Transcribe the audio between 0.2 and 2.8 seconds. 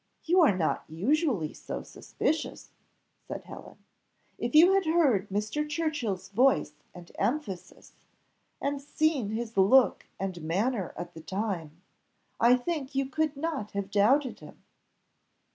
"You are not usually so suspicious,"